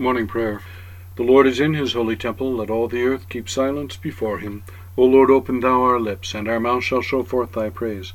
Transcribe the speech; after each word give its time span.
Morning 0.00 0.26
Prayer. 0.26 0.62
The 1.16 1.22
Lord 1.22 1.46
is 1.46 1.60
in 1.60 1.74
his 1.74 1.92
holy 1.92 2.16
temple. 2.16 2.54
Let 2.54 2.70
all 2.70 2.88
the 2.88 3.02
earth 3.02 3.28
keep 3.28 3.50
silence 3.50 3.98
before 3.98 4.38
him. 4.38 4.62
O 4.96 5.04
Lord, 5.04 5.30
open 5.30 5.60
thou 5.60 5.82
our 5.82 6.00
lips, 6.00 6.32
and 6.32 6.48
our 6.48 6.58
mouth 6.58 6.84
shall 6.84 7.02
show 7.02 7.22
forth 7.22 7.52
thy 7.52 7.68
praise. 7.68 8.14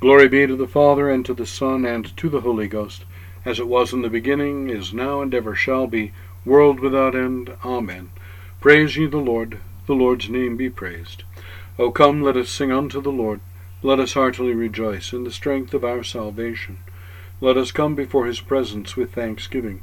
Glory 0.00 0.28
be 0.28 0.46
to 0.46 0.56
the 0.56 0.66
Father, 0.66 1.10
and 1.10 1.26
to 1.26 1.34
the 1.34 1.44
Son, 1.44 1.84
and 1.84 2.16
to 2.16 2.30
the 2.30 2.40
Holy 2.40 2.68
Ghost, 2.68 3.04
as 3.44 3.60
it 3.60 3.68
was 3.68 3.92
in 3.92 4.00
the 4.00 4.08
beginning, 4.08 4.70
is 4.70 4.94
now, 4.94 5.20
and 5.20 5.34
ever 5.34 5.54
shall 5.54 5.86
be, 5.86 6.12
world 6.46 6.80
without 6.80 7.14
end. 7.14 7.54
Amen. 7.62 8.12
Praise 8.62 8.96
ye 8.96 9.04
the 9.04 9.18
Lord. 9.18 9.58
The 9.86 9.94
Lord's 9.94 10.30
name 10.30 10.56
be 10.56 10.70
praised. 10.70 11.24
O 11.78 11.90
come, 11.90 12.22
let 12.22 12.38
us 12.38 12.48
sing 12.48 12.72
unto 12.72 12.98
the 13.02 13.12
Lord. 13.12 13.40
Let 13.82 14.00
us 14.00 14.14
heartily 14.14 14.54
rejoice 14.54 15.12
in 15.12 15.24
the 15.24 15.30
strength 15.30 15.74
of 15.74 15.84
our 15.84 16.02
salvation. 16.02 16.78
Let 17.42 17.58
us 17.58 17.72
come 17.72 17.94
before 17.94 18.24
his 18.24 18.40
presence 18.40 18.96
with 18.96 19.12
thanksgiving 19.12 19.82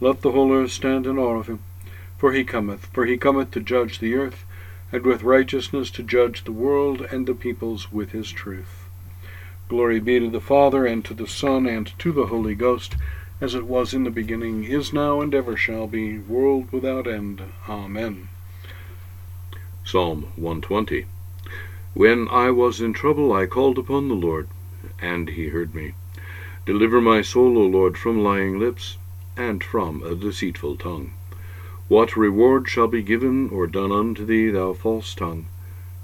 Let 0.00 0.22
the 0.22 0.30
whole 0.30 0.52
earth 0.52 0.70
stand 0.70 1.06
in 1.06 1.18
awe 1.18 1.38
of 1.38 1.48
him. 1.48 1.58
For 2.18 2.32
he 2.32 2.44
cometh, 2.44 2.86
for 2.86 3.06
he 3.06 3.16
cometh 3.16 3.50
to 3.52 3.60
judge 3.60 3.98
the 3.98 4.14
earth, 4.14 4.44
and 4.92 5.04
with 5.04 5.22
righteousness 5.22 5.90
to 5.92 6.02
judge 6.02 6.44
the 6.44 6.52
world 6.52 7.02
and 7.10 7.26
the 7.26 7.34
peoples 7.34 7.92
with 7.92 8.12
his 8.12 8.30
truth. 8.30 8.88
Glory 9.68 9.98
be 9.98 10.20
to 10.20 10.30
the 10.30 10.40
Father, 10.40 10.86
and 10.86 11.04
to 11.04 11.14
the 11.14 11.26
Son, 11.26 11.66
and 11.66 11.98
to 11.98 12.12
the 12.12 12.26
Holy 12.26 12.54
Ghost, 12.54 12.96
as 13.40 13.54
it 13.54 13.66
was 13.66 13.92
in 13.92 14.04
the 14.04 14.10
beginning, 14.10 14.64
is 14.64 14.92
now, 14.92 15.20
and 15.20 15.34
ever 15.34 15.56
shall 15.56 15.86
be, 15.86 16.18
world 16.18 16.70
without 16.72 17.06
end. 17.06 17.42
Amen. 17.68 18.28
Psalm 19.84 20.28
120 20.36 21.06
When 21.94 22.28
I 22.28 22.50
was 22.50 22.80
in 22.80 22.92
trouble, 22.92 23.32
I 23.32 23.46
called 23.46 23.78
upon 23.78 24.08
the 24.08 24.14
Lord, 24.14 24.48
and 25.00 25.30
he 25.30 25.48
heard 25.48 25.74
me. 25.74 25.94
Deliver 26.66 27.00
my 27.00 27.20
soul, 27.20 27.58
O 27.58 27.62
Lord, 27.62 27.98
from 27.98 28.22
lying 28.22 28.58
lips 28.58 28.96
and 29.38 29.62
from 29.62 30.02
a 30.02 30.14
deceitful 30.14 30.76
tongue. 30.76 31.12
What 31.86 32.16
reward 32.16 32.68
shall 32.68 32.88
be 32.88 33.02
given 33.02 33.48
or 33.50 33.66
done 33.66 33.92
unto 33.92 34.26
thee, 34.26 34.50
thou 34.50 34.72
false 34.72 35.14
tongue? 35.14 35.46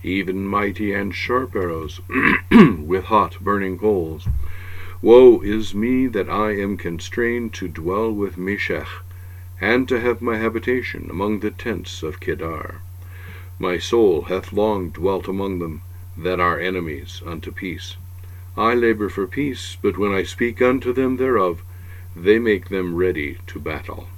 Even 0.03 0.47
mighty 0.47 0.93
and 0.93 1.15
sharp 1.15 1.57
arrows, 1.57 2.01
with 2.79 3.05
hot 3.05 3.39
burning 3.41 3.77
coals. 3.77 4.29
Woe 5.03 5.41
is 5.41 5.75
me 5.75 6.07
that 6.07 6.31
I 6.31 6.53
am 6.53 6.77
constrained 6.77 7.53
to 7.55 7.69
dwell 7.69 8.13
with 8.13 8.39
Meshech, 8.39 8.89
and 9.61 9.89
to 9.89 10.01
have 10.01 10.23
my 10.23 10.39
habitation 10.39 11.09
among 11.11 11.41
the 11.41 11.51
tents 11.51 12.03
of 12.03 12.21
Kedar. 12.21 12.81
My 13.59 13.79
soul 13.79 14.23
hath 14.23 14.53
long 14.53 14.91
dwelt 14.91 15.29
among 15.29 15.59
them 15.59 15.83
that 16.17 16.39
are 16.39 16.59
enemies 16.59 17.21
unto 17.27 17.51
peace. 17.51 17.97
I 18.57 18.75
labor 18.75 19.09
for 19.09 19.27
peace, 19.27 19.77
but 19.83 19.98
when 19.98 20.13
I 20.13 20.23
speak 20.23 20.63
unto 20.63 20.93
them 20.93 21.17
thereof, 21.17 21.63
they 22.17 22.39
make 22.39 22.69
them 22.69 22.95
ready 22.95 23.39
to 23.47 23.59
battle. 23.59 24.09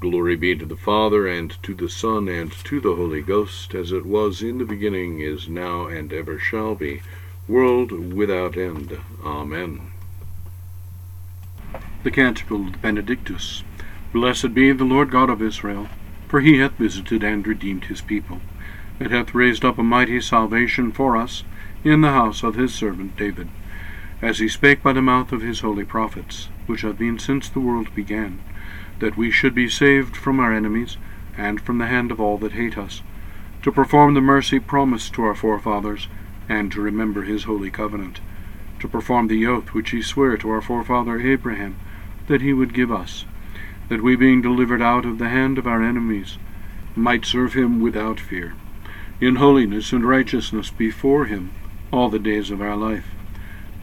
Glory 0.00 0.34
be 0.34 0.56
to 0.56 0.66
the 0.66 0.76
Father, 0.76 1.28
and 1.28 1.62
to 1.62 1.74
the 1.74 1.88
Son, 1.88 2.28
and 2.28 2.50
to 2.64 2.80
the 2.80 2.96
Holy 2.96 3.22
Ghost, 3.22 3.74
as 3.74 3.92
it 3.92 4.04
was 4.04 4.42
in 4.42 4.58
the 4.58 4.64
beginning, 4.64 5.20
is 5.20 5.48
now, 5.48 5.86
and 5.86 6.12
ever 6.12 6.38
shall 6.38 6.74
be, 6.74 7.02
world 7.46 7.92
without 8.12 8.56
end. 8.56 8.98
Amen. 9.24 9.92
The 12.02 12.10
Canticle 12.10 12.66
of 12.66 12.82
Benedictus. 12.82 13.62
Blessed 14.12 14.54
be 14.54 14.72
the 14.72 14.84
Lord 14.84 15.10
God 15.10 15.30
of 15.30 15.40
Israel, 15.40 15.88
for 16.26 16.40
he 16.40 16.58
hath 16.58 16.72
visited 16.72 17.22
and 17.22 17.46
redeemed 17.46 17.84
his 17.84 18.00
people, 18.00 18.40
and 18.98 19.12
hath 19.12 19.34
raised 19.34 19.64
up 19.64 19.78
a 19.78 19.84
mighty 19.84 20.20
salvation 20.20 20.90
for 20.90 21.16
us 21.16 21.44
in 21.84 22.00
the 22.00 22.10
house 22.10 22.42
of 22.42 22.56
his 22.56 22.74
servant 22.74 23.16
David, 23.16 23.48
as 24.22 24.38
he 24.38 24.48
spake 24.48 24.82
by 24.82 24.92
the 24.92 25.02
mouth 25.02 25.32
of 25.32 25.42
his 25.42 25.60
holy 25.60 25.84
prophets 25.84 26.48
which 26.66 26.82
have 26.82 26.96
been 26.96 27.18
since 27.18 27.48
the 27.48 27.60
world 27.60 27.92
began, 27.94 28.40
that 29.00 29.16
we 29.16 29.30
should 29.30 29.54
be 29.54 29.68
saved 29.68 30.16
from 30.16 30.38
our 30.38 30.54
enemies, 30.54 30.96
and 31.36 31.60
from 31.60 31.78
the 31.78 31.86
hand 31.86 32.12
of 32.12 32.20
all 32.20 32.38
that 32.38 32.52
hate 32.52 32.78
us, 32.78 33.02
to 33.62 33.72
perform 33.72 34.14
the 34.14 34.20
mercy 34.20 34.60
promised 34.60 35.12
to 35.12 35.22
our 35.22 35.34
forefathers, 35.34 36.08
and 36.48 36.70
to 36.70 36.80
remember 36.80 37.22
his 37.22 37.44
holy 37.44 37.70
covenant, 37.70 38.20
to 38.78 38.86
perform 38.86 39.26
the 39.26 39.44
oath 39.46 39.74
which 39.74 39.90
he 39.90 40.00
sware 40.00 40.36
to 40.36 40.50
our 40.50 40.62
forefather 40.62 41.20
Abraham, 41.20 41.76
that 42.28 42.40
he 42.40 42.52
would 42.52 42.72
give 42.72 42.92
us, 42.92 43.24
that 43.88 44.02
we 44.02 44.14
being 44.14 44.40
delivered 44.40 44.82
out 44.82 45.04
of 45.04 45.18
the 45.18 45.28
hand 45.28 45.58
of 45.58 45.66
our 45.66 45.82
enemies, 45.82 46.38
might 46.94 47.24
serve 47.24 47.54
him 47.54 47.80
without 47.80 48.20
fear, 48.20 48.54
in 49.20 49.36
holiness 49.36 49.92
and 49.92 50.04
righteousness 50.04 50.70
before 50.70 51.24
him 51.24 51.52
all 51.92 52.08
the 52.08 52.18
days 52.18 52.50
of 52.50 52.60
our 52.60 52.76
life. 52.76 53.06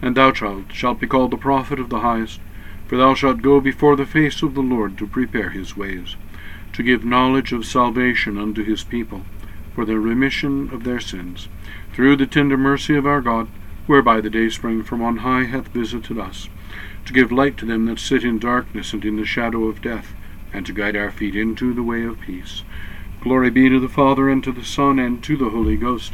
And 0.02 0.16
thou, 0.16 0.32
child, 0.32 0.66
shalt 0.72 1.00
be 1.00 1.08
called 1.08 1.32
the 1.32 1.38
prophet 1.38 1.80
of 1.80 1.90
the 1.90 2.00
highest, 2.00 2.40
for 2.88 2.98
thou 2.98 3.14
shalt 3.14 3.42
go 3.42 3.60
before 3.60 3.96
the 3.96 4.06
face 4.06 4.42
of 4.42 4.56
the 4.56 4.62
Lord 4.62 4.98
to 4.98 5.08
prepare 5.08 5.50
his 5.50 5.76
ways, 5.76 6.16
to 6.74 6.84
give 6.84 7.04
knowledge 7.04 7.52
of 7.52 7.66
salvation 7.66 8.38
unto 8.38 8.64
his 8.64 8.84
people, 8.84 9.24
for 9.76 9.86
the 9.86 10.00
remission 10.00 10.70
of 10.74 10.84
their 10.84 11.00
sins, 11.00 11.50
through 11.94 12.16
the 12.16 12.26
tender 12.26 12.58
mercy 12.58 12.96
of 12.96 13.06
our 13.06 13.22
God, 13.22 13.48
whereby 13.88 14.22
the 14.22 14.30
dayspring 14.30 14.84
from 14.84 15.02
on 15.02 15.18
high 15.18 15.44
hath 15.44 15.68
visited 15.70 16.18
us, 16.18 16.48
to 17.06 17.14
give 17.14 17.32
light 17.32 17.58
to 17.58 17.66
them 17.66 17.86
that 17.88 18.00
sit 18.00 18.24
in 18.24 18.40
darkness 18.40 18.94
and 18.94 19.04
in 19.04 19.18
the 19.18 19.26
shadow 19.26 19.66
of 19.66 19.82
death, 19.82 20.14
and 20.54 20.66
to 20.66 20.74
guide 20.74 20.96
our 20.96 21.12
feet 21.12 21.36
into 21.36 21.74
the 21.74 21.84
way 21.84 22.04
of 22.04 22.20
peace. 22.22 22.64
Glory 23.22 23.50
be 23.50 23.68
to 23.68 23.80
the 23.80 23.90
Father, 23.90 24.30
and 24.30 24.44
to 24.44 24.52
the 24.52 24.64
Son, 24.64 24.98
and 24.98 25.24
to 25.24 25.36
the 25.36 25.50
Holy 25.50 25.76
Ghost, 25.76 26.14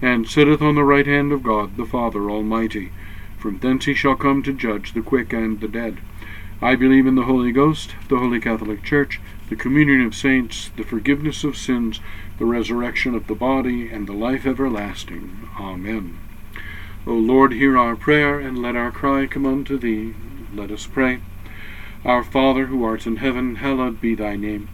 and 0.00 0.28
sitteth 0.28 0.62
on 0.62 0.74
the 0.74 0.84
right 0.84 1.06
hand 1.06 1.32
of 1.32 1.42
God 1.42 1.76
the 1.76 1.84
Father 1.84 2.30
Almighty. 2.30 2.92
From 3.38 3.58
thence 3.58 3.84
he 3.84 3.94
shall 3.94 4.16
come 4.16 4.42
to 4.42 4.52
judge 4.52 4.92
the 4.92 5.02
quick 5.02 5.32
and 5.32 5.60
the 5.60 5.68
dead. 5.68 5.98
I 6.60 6.74
believe 6.74 7.06
in 7.06 7.14
the 7.14 7.22
Holy 7.22 7.52
Ghost, 7.52 7.94
the 8.08 8.18
Holy 8.18 8.40
Catholic 8.40 8.82
Church, 8.82 9.20
the 9.48 9.56
communion 9.56 10.02
of 10.02 10.14
saints, 10.14 10.70
the 10.76 10.82
forgiveness 10.82 11.44
of 11.44 11.56
sins, 11.56 12.00
the 12.38 12.44
resurrection 12.44 13.14
of 13.14 13.28
the 13.28 13.34
body, 13.34 13.88
and 13.88 14.06
the 14.06 14.12
life 14.12 14.44
everlasting. 14.44 15.48
Amen. 15.58 16.18
O 17.06 17.12
Lord, 17.12 17.52
hear 17.52 17.78
our 17.78 17.96
prayer, 17.96 18.40
and 18.40 18.60
let 18.60 18.76
our 18.76 18.90
cry 18.90 19.26
come 19.26 19.46
unto 19.46 19.78
thee. 19.78 20.14
Let 20.52 20.72
us 20.72 20.86
pray. 20.86 21.20
Our 22.04 22.24
Father, 22.24 22.66
who 22.66 22.84
art 22.84 23.06
in 23.06 23.16
heaven, 23.16 23.56
hallowed 23.56 24.00
be 24.00 24.14
thy 24.14 24.36
name. 24.36 24.68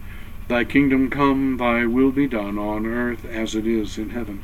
Thy 0.47 0.63
kingdom 0.63 1.09
come, 1.09 1.57
thy 1.57 1.85
will 1.85 2.11
be 2.11 2.27
done, 2.27 2.57
on 2.57 2.85
earth 2.85 3.25
as 3.25 3.55
it 3.55 3.67
is 3.67 3.97
in 3.97 4.09
heaven. 4.09 4.43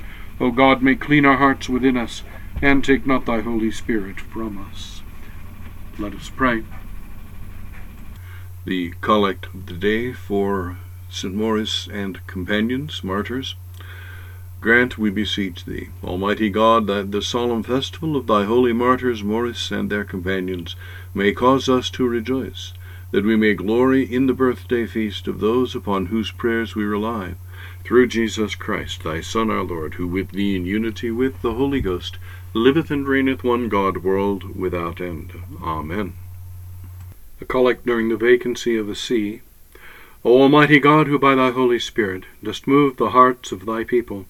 O 0.41 0.51
God, 0.51 0.81
make 0.81 0.99
clean 0.99 1.23
our 1.23 1.37
hearts 1.37 1.69
within 1.69 1.95
us, 1.95 2.23
and 2.61 2.83
take 2.83 3.05
not 3.05 3.25
thy 3.25 3.41
Holy 3.41 3.71
Spirit 3.71 4.19
from 4.19 4.57
us. 4.57 5.01
Let 5.97 6.15
us 6.15 6.29
pray 6.29 6.63
the 8.65 8.93
collect 9.01 9.47
of 9.47 9.65
the 9.65 9.73
day 9.73 10.13
for 10.13 10.77
St. 11.09 11.33
Maurice 11.33 11.87
and 11.91 12.25
companions, 12.27 13.03
martyrs. 13.03 13.55
Grant, 14.61 14.97
we 14.99 15.09
beseech 15.09 15.65
thee, 15.65 15.89
Almighty 16.03 16.49
God, 16.49 16.85
that 16.85 17.11
the 17.11 17.23
solemn 17.23 17.63
festival 17.63 18.15
of 18.15 18.27
thy 18.27 18.45
holy 18.45 18.73
martyrs 18.73 19.23
Maurice 19.23 19.71
and 19.71 19.89
their 19.89 20.03
companions 20.03 20.75
may 21.15 21.31
cause 21.33 21.67
us 21.67 21.89
to 21.91 22.07
rejoice, 22.07 22.73
that 23.09 23.25
we 23.25 23.35
may 23.35 23.55
glory 23.55 24.03
in 24.03 24.27
the 24.27 24.33
birthday 24.33 24.85
feast 24.85 25.27
of 25.27 25.39
those 25.39 25.73
upon 25.75 26.07
whose 26.07 26.31
prayers 26.31 26.75
we 26.75 26.83
rely, 26.83 27.35
through 27.83 28.07
Jesus 28.07 28.55
Christ, 28.55 29.03
thy 29.03 29.21
Son, 29.21 29.49
our 29.49 29.63
Lord, 29.63 29.95
who 29.95 30.07
with 30.07 30.31
thee 30.31 30.55
in 30.55 30.65
unity 30.65 31.11
with 31.11 31.41
the 31.41 31.53
Holy 31.53 31.81
Ghost 31.81 32.17
liveth 32.53 32.91
and 32.91 33.07
reigneth 33.07 33.43
one 33.43 33.69
God, 33.69 33.97
world 33.97 34.55
without 34.55 35.01
end. 35.01 35.33
Amen. 35.61 36.13
A 37.39 37.45
collect 37.45 37.85
during 37.85 38.09
the 38.09 38.17
vacancy 38.17 38.77
of 38.77 38.89
a 38.89 38.95
see 38.95 39.41
O 40.23 40.39
Almighty 40.39 40.79
God, 40.79 41.07
who 41.07 41.17
by 41.17 41.33
thy 41.33 41.49
Holy 41.49 41.79
Spirit 41.79 42.25
dost 42.43 42.67
move 42.67 42.97
the 42.97 43.09
hearts 43.09 43.51
of 43.51 43.65
thy 43.65 43.83
people, 43.83 44.27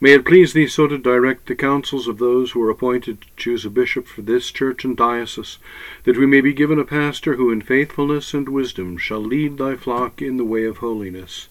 may 0.00 0.14
it 0.14 0.24
please 0.24 0.52
thee 0.52 0.66
so 0.66 0.88
to 0.88 0.98
direct 0.98 1.46
the 1.46 1.54
counsels 1.54 2.08
of 2.08 2.18
those 2.18 2.50
who 2.50 2.62
are 2.62 2.70
appointed 2.70 3.20
to 3.20 3.28
choose 3.36 3.64
a 3.64 3.70
bishop 3.70 4.08
for 4.08 4.22
this 4.22 4.50
church 4.50 4.84
and 4.84 4.96
diocese, 4.96 5.58
that 6.02 6.16
we 6.16 6.26
may 6.26 6.40
be 6.40 6.52
given 6.52 6.80
a 6.80 6.84
pastor 6.84 7.36
who 7.36 7.52
in 7.52 7.60
faithfulness 7.60 8.34
and 8.34 8.48
wisdom 8.48 8.98
shall 8.98 9.20
lead 9.20 9.58
thy 9.58 9.76
flock 9.76 10.20
in 10.20 10.38
the 10.38 10.44
way 10.44 10.64
of 10.64 10.78
holiness, 10.78 11.48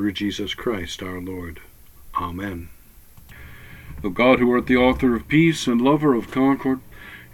through 0.00 0.12
Jesus 0.12 0.54
Christ 0.54 1.02
our 1.02 1.20
Lord. 1.20 1.60
Amen. 2.18 2.70
O 4.02 4.08
God, 4.08 4.38
who 4.38 4.50
art 4.50 4.66
the 4.66 4.78
author 4.78 5.14
of 5.14 5.28
peace 5.28 5.66
and 5.66 5.78
lover 5.78 6.14
of 6.14 6.30
concord, 6.30 6.80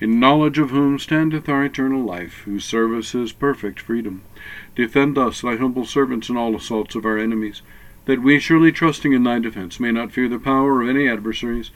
in 0.00 0.18
knowledge 0.18 0.58
of 0.58 0.70
whom 0.70 0.98
standeth 0.98 1.48
our 1.48 1.64
eternal 1.64 2.02
life, 2.02 2.38
whose 2.44 2.64
service 2.64 3.14
is 3.14 3.30
perfect 3.30 3.78
freedom. 3.78 4.22
Defend 4.74 5.16
us, 5.16 5.42
thy 5.42 5.54
humble 5.54 5.84
servants, 5.84 6.28
in 6.28 6.36
all 6.36 6.56
assaults 6.56 6.96
of 6.96 7.04
our 7.04 7.16
enemies, 7.16 7.62
that 8.06 8.20
we, 8.20 8.40
surely 8.40 8.72
trusting 8.72 9.12
in 9.12 9.22
thy 9.22 9.38
defence, 9.38 9.78
may 9.78 9.92
not 9.92 10.10
fear 10.10 10.28
the 10.28 10.40
power 10.40 10.82
of 10.82 10.88
any 10.88 11.08
adversaries. 11.08 11.70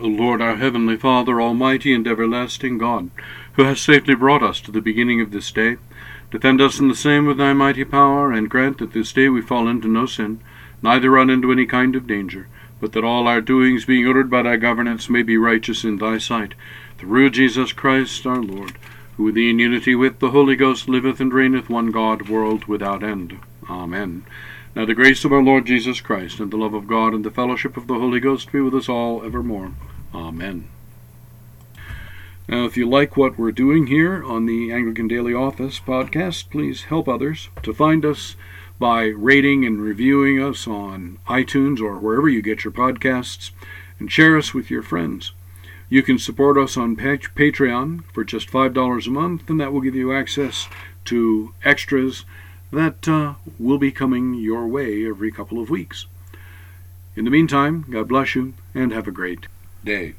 O 0.00 0.06
Lord, 0.06 0.40
our 0.40 0.54
heavenly 0.54 0.96
Father, 0.96 1.40
almighty 1.40 1.92
and 1.92 2.06
everlasting 2.06 2.78
God, 2.78 3.10
who 3.54 3.64
hast 3.64 3.82
safely 3.82 4.14
brought 4.14 4.44
us 4.44 4.60
to 4.60 4.70
the 4.70 4.80
beginning 4.80 5.20
of 5.20 5.32
this 5.32 5.50
day, 5.50 5.78
defend 6.30 6.60
us 6.60 6.78
in 6.78 6.88
the 6.88 6.94
same 6.94 7.26
with 7.26 7.38
thy 7.38 7.52
mighty 7.52 7.84
power, 7.84 8.32
and 8.32 8.50
grant 8.50 8.78
that 8.78 8.92
this 8.92 9.12
day 9.12 9.28
we 9.28 9.42
fall 9.42 9.68
into 9.68 9.88
no 9.88 10.06
sin, 10.06 10.40
neither 10.82 11.10
run 11.10 11.30
into 11.30 11.52
any 11.52 11.66
kind 11.66 11.96
of 11.96 12.06
danger, 12.06 12.48
but 12.80 12.92
that 12.92 13.04
all 13.04 13.26
our 13.26 13.40
doings, 13.40 13.84
being 13.84 14.06
ordered 14.06 14.30
by 14.30 14.42
thy 14.42 14.56
governance, 14.56 15.10
may 15.10 15.22
be 15.22 15.36
righteous 15.36 15.84
in 15.84 15.98
thy 15.98 16.18
sight 16.18 16.54
through 16.98 17.30
Jesus 17.30 17.72
Christ 17.72 18.26
our 18.26 18.42
Lord, 18.42 18.72
who 19.16 19.28
in 19.28 19.58
unity 19.58 19.94
with 19.94 20.18
the 20.18 20.30
Holy 20.30 20.56
Ghost 20.56 20.88
liveth 20.88 21.20
and 21.20 21.32
reigneth 21.32 21.68
one 21.68 21.90
God, 21.90 22.28
world 22.28 22.66
without 22.66 23.02
end. 23.02 23.38
Amen. 23.68 24.24
Now 24.74 24.86
the 24.86 24.94
grace 24.94 25.24
of 25.24 25.32
our 25.32 25.42
Lord 25.42 25.66
Jesus 25.66 26.00
Christ, 26.00 26.40
and 26.40 26.50
the 26.50 26.56
love 26.56 26.74
of 26.74 26.86
God, 26.86 27.12
and 27.12 27.24
the 27.24 27.30
fellowship 27.30 27.76
of 27.76 27.86
the 27.86 27.98
Holy 27.98 28.20
Ghost 28.20 28.52
be 28.52 28.60
with 28.60 28.74
us 28.74 28.88
all 28.88 29.24
evermore. 29.24 29.72
Amen. 30.14 30.68
Now, 32.50 32.64
if 32.64 32.76
you 32.76 32.84
like 32.88 33.16
what 33.16 33.38
we're 33.38 33.52
doing 33.52 33.86
here 33.86 34.24
on 34.24 34.46
the 34.46 34.72
Anglican 34.72 35.06
Daily 35.06 35.32
Office 35.32 35.78
podcast, 35.78 36.50
please 36.50 36.82
help 36.82 37.08
others 37.08 37.48
to 37.62 37.72
find 37.72 38.04
us 38.04 38.34
by 38.76 39.04
rating 39.04 39.64
and 39.64 39.80
reviewing 39.80 40.42
us 40.42 40.66
on 40.66 41.20
iTunes 41.28 41.80
or 41.80 42.00
wherever 42.00 42.28
you 42.28 42.42
get 42.42 42.64
your 42.64 42.72
podcasts, 42.72 43.52
and 44.00 44.10
share 44.10 44.36
us 44.36 44.52
with 44.52 44.68
your 44.68 44.82
friends. 44.82 45.30
You 45.88 46.02
can 46.02 46.18
support 46.18 46.58
us 46.58 46.76
on 46.76 46.96
Patreon 46.96 48.02
for 48.12 48.24
just 48.24 48.50
$5 48.50 49.06
a 49.06 49.10
month, 49.10 49.48
and 49.48 49.60
that 49.60 49.72
will 49.72 49.80
give 49.80 49.94
you 49.94 50.12
access 50.12 50.68
to 51.04 51.54
extras 51.64 52.24
that 52.72 53.06
uh, 53.06 53.34
will 53.60 53.78
be 53.78 53.92
coming 53.92 54.34
your 54.34 54.66
way 54.66 55.06
every 55.06 55.30
couple 55.30 55.62
of 55.62 55.70
weeks. 55.70 56.06
In 57.14 57.24
the 57.24 57.30
meantime, 57.30 57.84
God 57.88 58.08
bless 58.08 58.34
you 58.34 58.54
and 58.74 58.92
have 58.92 59.06
a 59.06 59.12
great 59.12 59.46
day. 59.84 60.14